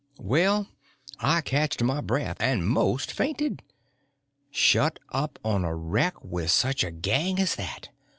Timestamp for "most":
2.67-3.11